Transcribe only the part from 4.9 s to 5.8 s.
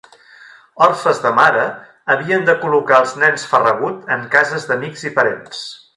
i parents.